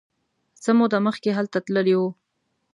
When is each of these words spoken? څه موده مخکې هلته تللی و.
څه 0.63 0.71
موده 0.79 0.99
مخکې 1.07 1.29
هلته 1.37 1.57
تللی 1.65 1.95
و. 1.99 2.01